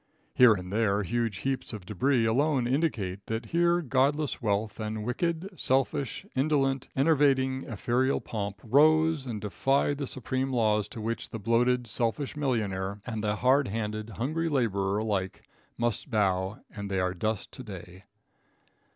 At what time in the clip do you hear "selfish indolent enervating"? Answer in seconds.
5.55-7.65